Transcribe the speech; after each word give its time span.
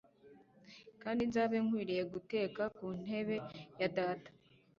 kandi 1.01 1.21
nzabe 1.29 1.57
nkwiriye 1.65 2.03
guteka 2.13 2.61
ku 2.75 2.85
ntebe 3.01 3.35
ya 3.79 3.89
data 3.97 4.29